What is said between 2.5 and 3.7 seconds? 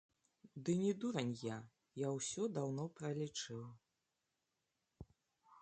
даўно пралічыў.